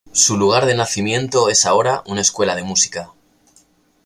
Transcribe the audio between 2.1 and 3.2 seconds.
escuela de música.